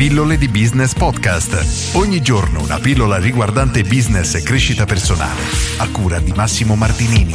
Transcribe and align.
Pillole 0.00 0.38
di 0.38 0.48
Business 0.48 0.94
Podcast. 0.94 1.94
Ogni 1.94 2.22
giorno 2.22 2.62
una 2.62 2.78
pillola 2.78 3.18
riguardante 3.18 3.82
business 3.82 4.34
e 4.34 4.42
crescita 4.42 4.86
personale. 4.86 5.42
A 5.76 5.90
cura 5.90 6.18
di 6.20 6.32
Massimo 6.32 6.74
Martinini. 6.74 7.34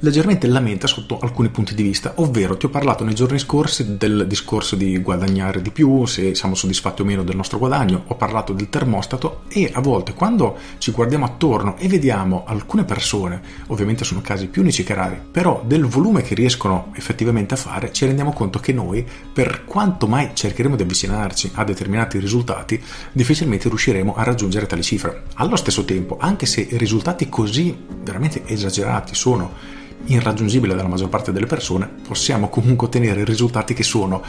leggermente 0.01 0.47
la 0.47 0.61
mente 0.61 0.87
sotto 0.87 1.19
alcuni 1.19 1.49
punti 1.49 1.75
di 1.75 1.83
vista, 1.83 2.13
ovvero 2.17 2.57
ti 2.57 2.67
ho 2.67 2.69
parlato 2.69 3.05
nei 3.05 3.15
giorni 3.15 3.39
scorsi 3.39 3.97
del 3.97 4.27
discorso 4.27 4.77
di 4.77 4.99
guadagnare 4.99 5.63
di 5.63 5.71
più, 5.71 6.05
se 6.07 6.35
siamo 6.35 6.55
soddisfatti 6.55 7.03
o 7.03 7.05
meno 7.05 7.25
del 7.25 7.37
nostro 7.37 7.59
guadagno, 7.59 8.05
ho 8.07 8.15
parlato 8.15 8.53
del 8.53 8.69
termostato 8.69 9.43
e 9.49 9.71
a 9.73 9.81
volte 9.81 10.15
quando 10.15 10.57
ci 10.79 10.91
guardiamo 10.93 11.25
attorno 11.25 11.77
e 11.79 11.89
vediamo 11.89 12.45
alcune 12.47 12.85
persone, 12.85 13.41
ovviamente 13.69 14.05
sono 14.05 14.21
casi 14.21 14.47
più 14.47 14.63
unici 14.63 14.85
che 14.85 14.95
rari, 14.95 15.21
però 15.31 15.63
del 15.67 15.87
volume 15.87 16.23
che 16.23 16.35
riescono 16.35 16.93
effettivamente 16.95 17.55
a 17.55 17.59
fare, 17.59 17.93
ci 17.93 18.07
rendiamo 18.07 18.33
conto 18.33 18.59
che 18.59 18.73
noi, 18.73 19.07
per 19.33 19.65
quanto 19.65 20.07
mai 20.07 20.31
cercheremo 20.33 20.77
di 20.77 20.83
avvicinarci 20.83 21.53
a 21.55 21.65
determinati 21.65 22.19
risultati, 22.19 22.81
difficilmente 23.13 23.69
riusciremo 23.69 24.15
a 24.15 24.23
raggiungere 24.23 24.67
tali 24.67 24.83
cifre. 24.83 25.25
Allo 25.35 25.57
stesso 25.57 25.85
tempo, 25.85 26.17
anche 26.19 26.47
se 26.47 26.69
risultati 26.73 27.29
così 27.29 27.77
veramente 28.03 28.43
esagerati 28.47 29.15
sono 29.15 29.77
irraggiungibile 30.07 30.75
dalla 30.75 30.89
maggior 30.89 31.09
parte 31.09 31.33
delle 31.33 31.47
persone, 31.47 31.89
possiamo 32.07 32.49
comunque 32.49 32.87
ottenere 32.87 33.25
risultati 33.25 33.75
che 33.75 33.83
sono 33.83 34.23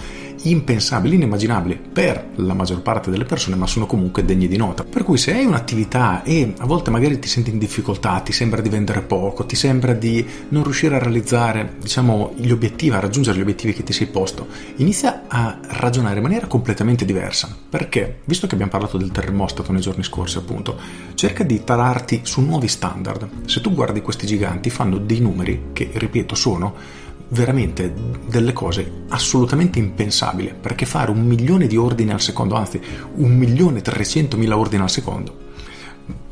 impensabili, 0.44 1.16
inimmaginabili 1.16 1.80
per 1.92 2.30
la 2.36 2.54
maggior 2.54 2.82
parte 2.82 3.10
delle 3.10 3.26
persone, 3.26 3.56
ma 3.56 3.68
sono 3.68 3.86
comunque 3.86 4.24
degni 4.24 4.48
di 4.48 4.58
nota. 4.58 4.84
Per 4.84 5.04
cui 5.04 5.18
se 5.18 5.34
hai 5.34 5.46
un'attività 5.46 6.24
e 6.24 6.54
a 6.58 6.66
volte 6.66 6.92
magari 6.92 7.20
ti 7.20 7.28
senti 7.28 7.50
in 7.50 7.58
difficoltà, 7.58 8.20
ti 8.20 8.32
sembra 8.32 8.62
di 8.62 8.70
vendere 8.70 9.02
poco, 9.02 9.46
ti 9.46 9.56
sembra 9.56 9.94
di 9.94 10.26
non 10.50 10.64
riuscire 10.64 10.96
a 10.96 11.00
realizzare, 11.00 11.76
diciamo, 11.80 12.34
gli 12.36 12.52
obiettivi, 12.52 12.96
a 12.96 13.00
raggiungere 13.00 13.38
gli 13.38 13.42
obiettivi 13.42 13.74
che 13.74 13.84
ti 13.84 13.94
sei 13.94 14.08
posto, 14.08 14.48
inizia 14.78 15.24
a 15.28 15.58
ragionare 15.62 16.18
in 16.18 16.24
maniera 16.24 16.48
completamente 16.48 17.06
diversa. 17.06 17.56
Perché, 17.70 18.20
visto 18.26 18.48
che 18.48 18.54
abbiamo 18.54 18.72
parlato 18.72 18.98
del 18.98 19.12
termostato 19.12 19.72
nei 19.72 19.82
giorni 19.82 20.04
scorsi, 20.04 20.38
appunto, 20.38 20.78
cerca 21.16 21.44
di 21.44 21.64
tararti 21.64 22.22
su 22.24 22.42
nuovi 22.42 22.68
standard. 22.68 23.28
Se 23.46 23.62
tu 23.62 23.74
guardi 23.74 24.02
questi 24.02 24.26
giganti, 24.26 24.70
fanno 24.70 24.98
dei 24.98 25.20
numeri 25.20 25.59
che, 25.74 25.90
ripeto, 25.94 26.36
sono 26.36 26.74
veramente 27.30 27.94
delle 28.28 28.54
cose 28.54 29.04
assolutamente 29.10 29.80
impensabili, 29.80 30.54
perché 30.60 30.86
fare 30.86 31.12
un 31.12 31.26
milione 31.26 31.68
di 31.68 31.78
ordini 31.78 32.12
al 32.12 32.22
secondo, 32.22 32.56
anzi 32.56 32.80
un 33.16 33.36
milione 33.36 33.80
e 33.80 33.82
trecentomila 33.82 34.58
ordini 34.58 34.84
al 34.84 34.90
secondo, 34.90 35.38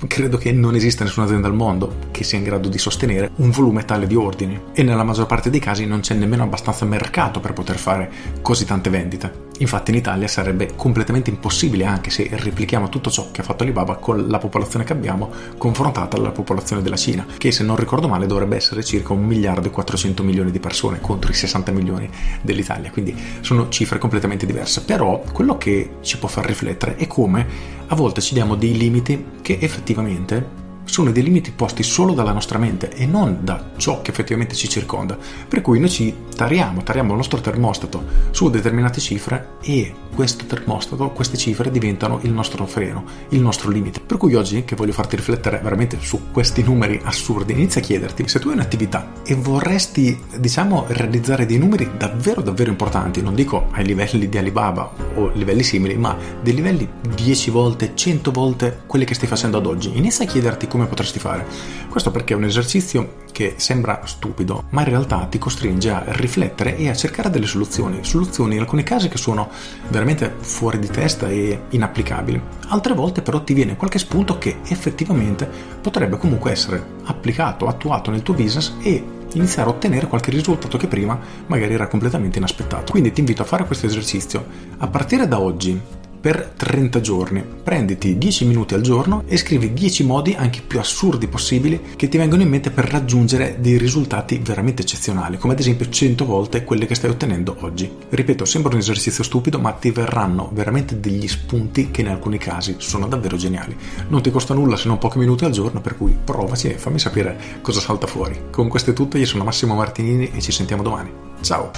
credo 0.06 0.38
che 0.38 0.52
non 0.52 0.76
esista 0.76 1.04
nessuna 1.04 1.26
azienda 1.26 1.48
al 1.48 1.56
mondo 1.56 1.96
che 2.12 2.24
sia 2.24 2.38
in 2.38 2.44
grado 2.44 2.70
di 2.70 2.78
sostenere 2.78 3.32
un 3.38 3.50
volume 3.50 3.84
tale 3.84 4.06
di 4.06 4.16
ordini 4.16 4.60
e 4.74 4.84
nella 4.84 5.04
maggior 5.04 5.26
parte 5.26 5.50
dei 5.50 5.60
casi 5.60 5.88
non 5.88 6.02
c'è 6.02 6.14
nemmeno 6.14 6.44
abbastanza 6.44 6.86
mercato 6.86 7.40
per 7.40 7.54
poter 7.54 7.78
fare 7.78 8.12
così 8.42 8.66
tante 8.66 8.92
vendite. 8.92 9.46
Infatti 9.60 9.90
in 9.90 9.98
Italia 9.98 10.28
sarebbe 10.28 10.76
completamente 10.76 11.32
impossibile 11.32 11.86
anche 11.86 12.12
se 12.12 12.30
replichiamo 12.32 12.90
tutto 12.90 13.10
ciò 13.10 13.32
che 13.32 13.42
ha 13.42 13.44
fatto 13.44 13.64
Alibaba 13.64 13.96
con 13.96 14.28
la 14.28 14.38
popolazione 14.38 14.86
che 14.86 14.94
abbiamo 14.94 15.32
confrontata 15.58 16.16
alla 16.16 16.30
popolazione 16.30 16.84
della 16.84 16.96
Cina, 16.96 17.26
che 17.38 17.52
se 17.52 17.64
non 17.64 17.76
ricordo 17.76 18.08
male 18.08 18.28
dovrebbe 18.28 18.56
essere 18.56 18.84
circa 18.84 19.14
1 19.14 19.26
miliardo 19.26 19.68
e 19.68 19.72
400 19.72 20.22
milioni 20.22 20.52
di 20.52 20.60
persone 20.60 21.02
contro 21.02 21.32
i 21.32 21.34
60 21.34 21.72
milioni 21.72 22.08
dell'Italia, 22.42 22.92
quindi 22.92 23.16
sono 23.42 23.70
cifre 23.70 23.98
completamente 23.98 24.46
diverse. 24.46 24.82
Però 24.82 25.24
quello 25.34 25.58
che 25.58 25.96
ci 26.02 26.20
può 26.20 26.28
far 26.28 26.46
riflettere 26.46 26.96
è 26.96 27.08
come 27.08 27.76
a 27.88 27.96
volte 27.96 28.22
ci 28.22 28.34
diamo 28.34 28.56
dei 28.56 28.78
limiti 28.78 29.26
che 29.42 29.58
effettivamente 29.60 29.87
effettivamente 29.88 30.67
sono 30.88 31.12
dei 31.12 31.22
limiti 31.22 31.52
posti 31.52 31.84
solo 31.84 32.14
dalla 32.14 32.32
nostra 32.32 32.58
mente 32.58 32.90
e 32.90 33.06
non 33.06 33.40
da 33.42 33.72
ciò 33.78 34.02
che 34.02 34.12
effettivamente 34.12 34.56
ci 34.56 34.70
circonda. 34.70 35.18
Per 35.48 35.62
cui 35.62 35.80
noi 35.80 35.90
ci 35.90 36.14
tariamo, 36.36 36.82
tariamo 36.82 37.12
il 37.12 37.18
nostro 37.18 37.42
termostato 37.42 38.04
su 38.32 38.50
determinate 38.50 39.00
cifre 39.00 39.56
e 39.62 39.94
questo 40.18 40.46
termostato, 40.46 41.12
queste 41.12 41.38
cifre 41.38 41.70
diventano 41.70 42.20
il 42.24 42.32
nostro 42.32 42.66
freno, 42.66 43.06
il 43.30 43.42
nostro 43.42 43.70
limite. 43.70 44.00
Per 44.00 44.18
cui 44.18 44.34
oggi 44.34 44.64
che 44.66 44.76
voglio 44.76 44.94
farti 44.94 45.16
riflettere 45.16 45.60
veramente 45.62 45.98
su 46.00 46.32
questi 46.32 46.64
numeri 46.64 47.00
assurdi, 47.04 47.54
inizia 47.54 47.82
a 47.82 47.84
chiederti 47.84 48.28
se 48.28 48.40
tu 48.40 48.48
hai 48.48 48.56
un'attività 48.56 49.12
e 49.24 49.36
vorresti, 49.36 50.20
diciamo, 50.38 50.86
realizzare 50.88 51.46
dei 51.46 51.60
numeri 51.60 51.92
davvero 51.98 52.42
davvero 52.42 52.72
importanti, 52.72 53.22
non 53.22 53.36
dico 53.36 53.68
ai 53.72 53.86
livelli 53.86 54.28
di 54.28 54.38
Alibaba 54.38 54.92
o 55.16 55.30
livelli 55.34 55.64
simili, 55.64 55.96
ma 55.96 56.18
dei 56.42 56.56
livelli 56.56 56.90
10 57.14 57.52
volte, 57.52 57.92
100 57.94 58.32
volte 58.32 58.82
quelli 58.88 59.06
che 59.06 59.14
stai 59.14 59.28
facendo 59.28 59.58
ad 59.58 59.66
oggi. 59.66 59.96
Inizia 59.98 60.26
a 60.26 60.28
chiederti 60.28 60.68
come 60.68 60.77
potresti 60.86 61.20
fare. 61.20 61.46
Questo 61.90 62.12
perché 62.12 62.34
è 62.34 62.38
un 62.38 62.44
esercizio 62.44 63.24
che 63.32 63.56
sembra 63.58 64.02
stupido, 64.06 64.66
ma 64.70 64.82
in 64.82 64.90
realtà 64.90 65.26
ti 65.30 65.38
costringe 65.38 65.90
a 65.90 66.04
riflettere 66.08 66.78
e 66.78 66.90
a 66.90 66.96
cercare 66.96 67.30
delle 67.30 67.46
soluzioni, 67.46 68.04
soluzioni 68.04 68.56
in 68.56 68.62
alcuni 68.62 68.84
casi 68.84 69.10
che 69.10 69.18
sono 69.18 69.50
veramente 69.90 70.36
fuori 70.40 70.80
di 70.80 70.88
testa 70.88 71.28
e 71.30 71.62
inapplicabili. 71.70 72.42
Altre 72.68 72.94
volte 72.94 73.22
però 73.22 73.42
ti 73.44 73.54
viene 73.54 73.76
qualche 73.76 74.00
spunto 74.00 74.38
che 74.38 74.58
effettivamente 74.68 75.50
potrebbe 75.82 76.18
comunque 76.18 76.52
essere 76.52 76.84
applicato, 77.06 77.68
attuato 77.68 78.12
nel 78.12 78.24
tuo 78.24 78.34
business 78.34 78.74
e 78.82 79.16
iniziare 79.34 79.70
a 79.70 79.74
ottenere 79.74 80.08
qualche 80.08 80.32
risultato 80.32 80.78
che 80.78 80.88
prima 80.88 81.20
magari 81.48 81.74
era 81.74 81.88
completamente 81.88 82.38
inaspettato. 82.38 82.92
Quindi 82.92 83.12
ti 83.12 83.20
invito 83.20 83.42
a 83.42 83.46
fare 83.46 83.66
questo 83.66 83.86
esercizio. 83.86 84.46
A 84.78 84.88
partire 84.88 85.28
da 85.28 85.40
oggi 85.40 85.80
per 86.20 86.54
30 86.56 87.02
giorni. 87.02 87.44
Prenditi 87.64 88.18
10 88.18 88.46
minuti 88.46 88.74
al 88.74 88.82
giorno 88.82 89.24
e 89.28 89.38
scrivi 89.38 89.74
10 89.74 90.04
modi 90.04 90.36
anche 90.38 90.62
più 90.66 90.80
assurdi 90.80 91.28
possibili 91.28 91.80
che 91.96 92.08
ti 92.08 92.18
vengono 92.18 92.42
in 92.42 92.50
mente 92.50 92.72
per 92.72 92.86
raggiungere 92.86 93.58
dei 93.60 93.78
risultati 93.78 94.40
veramente 94.44 94.82
eccezionali, 94.82 95.38
come 95.38 95.54
ad 95.54 95.60
esempio 95.60 95.90
100 95.90 96.26
volte 96.26 96.64
quelli 96.64 96.86
che 96.86 96.96
stai 96.96 97.10
ottenendo 97.10 97.56
oggi. 97.62 97.90
Ripeto, 98.10 98.46
sembra 98.46 98.74
un 98.74 98.80
esercizio 98.80 99.24
stupido, 99.24 99.60
ma 99.60 99.72
ti 99.72 99.92
verranno 99.92 100.50
veramente 100.54 101.00
degli 101.00 101.28
spunti 101.28 101.92
che 101.92 102.02
in 102.02 102.10
alcuni 102.10 102.38
casi 102.38 102.76
sono 102.78 103.08
davvero 103.08 103.38
geniali. 103.38 103.76
Non 104.10 104.22
ti 104.22 104.32
costa 104.32 104.54
nulla 104.54 104.76
se 104.76 104.88
non 104.88 104.98
pochi 104.98 105.18
minuti 105.18 105.46
al 105.46 105.52
giorno, 105.52 105.82
per 105.82 105.98
cui 105.98 106.16
provaci 106.24 106.70
e 106.70 106.78
fammi 106.78 107.00
sapere 107.00 107.38
cosa 107.62 107.80
salta 107.80 108.08
fuori. 108.08 108.40
Con 108.52 108.68
questo 108.68 108.92
è 108.92 108.94
tutto, 108.94 109.18
io 109.18 109.26
sono 109.26 109.44
Massimo 109.44 109.76
Martinini 109.76 110.32
e 110.34 110.42
ci 110.42 110.52
sentiamo 110.52 110.84
domani. 110.84 111.12
Ciao! 111.42 111.72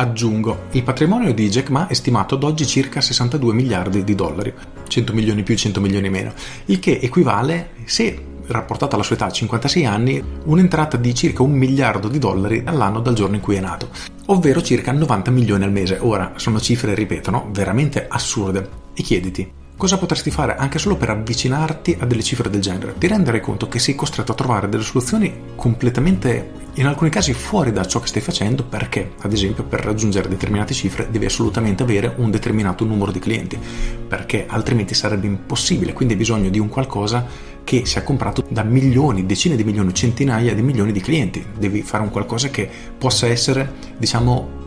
Aggiungo, 0.00 0.68
il 0.70 0.82
patrimonio 0.82 1.34
di 1.34 1.50
Jack 1.50 1.68
Ma 1.68 1.86
è 1.86 1.92
stimato 1.92 2.36
ad 2.36 2.42
oggi 2.42 2.66
circa 2.66 3.02
62 3.02 3.52
miliardi 3.52 4.02
di 4.02 4.14
dollari, 4.14 4.50
100 4.88 5.12
milioni 5.12 5.42
più, 5.42 5.54
100 5.54 5.78
milioni 5.78 6.08
meno, 6.08 6.32
il 6.64 6.78
che 6.78 7.00
equivale, 7.02 7.72
se 7.84 8.18
rapportata 8.46 8.94
alla 8.94 9.04
sua 9.04 9.16
età 9.16 9.30
56 9.30 9.84
anni, 9.84 10.24
un'entrata 10.44 10.96
di 10.96 11.14
circa 11.14 11.42
un 11.42 11.52
miliardo 11.52 12.08
di 12.08 12.18
dollari 12.18 12.62
all'anno 12.64 13.00
dal 13.00 13.12
giorno 13.12 13.34
in 13.34 13.42
cui 13.42 13.56
è 13.56 13.60
nato, 13.60 13.90
ovvero 14.28 14.62
circa 14.62 14.90
90 14.90 15.30
milioni 15.32 15.64
al 15.64 15.70
mese. 15.70 15.98
Ora, 16.00 16.32
sono 16.36 16.58
cifre, 16.58 16.94
ripetono, 16.94 17.50
veramente 17.52 18.06
assurde. 18.08 18.68
E 18.94 19.02
chiediti, 19.02 19.52
Cosa 19.80 19.96
potresti 19.96 20.30
fare 20.30 20.56
anche 20.56 20.78
solo 20.78 20.98
per 20.98 21.08
avvicinarti 21.08 21.96
a 22.00 22.04
delle 22.04 22.22
cifre 22.22 22.50
del 22.50 22.60
genere? 22.60 22.96
Ti 22.98 23.06
rendere 23.06 23.40
conto 23.40 23.66
che 23.66 23.78
sei 23.78 23.94
costretto 23.94 24.32
a 24.32 24.34
trovare 24.34 24.68
delle 24.68 24.82
soluzioni 24.82 25.34
completamente, 25.54 26.50
in 26.74 26.84
alcuni 26.84 27.08
casi, 27.08 27.32
fuori 27.32 27.72
da 27.72 27.86
ciò 27.86 27.98
che 27.98 28.08
stai 28.08 28.20
facendo 28.20 28.62
perché, 28.62 29.12
ad 29.22 29.32
esempio, 29.32 29.64
per 29.64 29.80
raggiungere 29.80 30.28
determinate 30.28 30.74
cifre 30.74 31.08
devi 31.10 31.24
assolutamente 31.24 31.82
avere 31.82 32.12
un 32.18 32.30
determinato 32.30 32.84
numero 32.84 33.10
di 33.10 33.20
clienti, 33.20 33.58
perché 34.06 34.44
altrimenti 34.46 34.92
sarebbe 34.92 35.26
impossibile, 35.26 35.94
quindi 35.94 36.12
hai 36.12 36.20
bisogno 36.20 36.50
di 36.50 36.58
un 36.58 36.68
qualcosa 36.68 37.26
che 37.64 37.86
sia 37.86 38.02
comprato 38.02 38.44
da 38.50 38.64
milioni, 38.64 39.24
decine 39.24 39.56
di 39.56 39.64
milioni, 39.64 39.94
centinaia 39.94 40.54
di 40.54 40.60
milioni 40.60 40.92
di 40.92 41.00
clienti. 41.00 41.42
Devi 41.56 41.80
fare 41.80 42.02
un 42.02 42.10
qualcosa 42.10 42.48
che 42.48 42.68
possa 42.98 43.28
essere, 43.28 43.72
diciamo, 43.96 44.59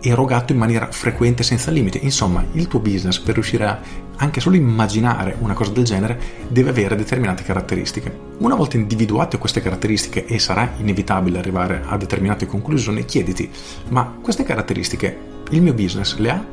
erogato 0.00 0.52
in 0.52 0.58
maniera 0.58 0.90
frequente 0.90 1.42
senza 1.42 1.70
limiti. 1.70 2.00
Insomma, 2.02 2.44
il 2.52 2.68
tuo 2.68 2.80
business 2.80 3.18
per 3.18 3.34
riuscire 3.34 3.66
a 3.66 3.80
anche 4.16 4.40
solo 4.40 4.56
immaginare 4.56 5.36
una 5.38 5.54
cosa 5.54 5.70
del 5.70 5.84
genere 5.84 6.18
deve 6.48 6.70
avere 6.70 6.94
determinate 6.94 7.42
caratteristiche. 7.42 8.14
Una 8.38 8.54
volta 8.54 8.76
individuate 8.76 9.38
queste 9.38 9.62
caratteristiche 9.62 10.26
e 10.26 10.38
sarà 10.38 10.72
inevitabile 10.78 11.38
arrivare 11.38 11.82
a 11.86 11.96
determinate 11.96 12.46
conclusioni, 12.46 13.04
chiediti, 13.04 13.50
ma 13.88 14.18
queste 14.20 14.44
caratteristiche 14.44 15.16
il 15.50 15.62
mio 15.62 15.72
business 15.72 16.16
le 16.16 16.30
ha? 16.30 16.44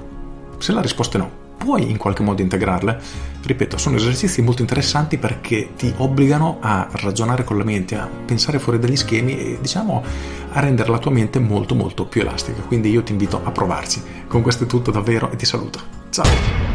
Se 0.57 0.71
la 0.71 0.81
risposta 0.81 1.17
è 1.17 1.21
no, 1.21 1.45
puoi 1.57 1.89
in 1.89 1.97
qualche 1.97 2.23
modo 2.23 2.41
integrarle. 2.41 2.99
Ripeto, 3.43 3.77
sono 3.77 3.95
esercizi 3.95 4.41
molto 4.41 4.61
interessanti 4.61 5.17
perché 5.17 5.69
ti 5.75 5.93
obbligano 5.97 6.57
a 6.61 6.87
ragionare 6.91 7.43
con 7.43 7.57
la 7.57 7.63
mente, 7.63 7.95
a 7.95 8.07
pensare 8.07 8.59
fuori 8.59 8.79
dagli 8.79 8.95
schemi 8.95 9.37
e 9.37 9.57
diciamo 9.59 10.03
a 10.51 10.59
rendere 10.59 10.89
la 10.89 10.99
tua 10.99 11.11
mente 11.11 11.39
molto 11.39 11.75
molto 11.75 12.05
più 12.05 12.21
elastica. 12.21 12.61
Quindi 12.61 12.89
io 12.89 13.03
ti 13.03 13.11
invito 13.11 13.41
a 13.43 13.51
provarci. 13.51 14.01
Con 14.27 14.41
questo 14.41 14.65
è 14.65 14.67
tutto 14.67 14.91
davvero 14.91 15.31
e 15.31 15.35
ti 15.35 15.45
saluto. 15.45 15.79
Ciao! 16.09 16.66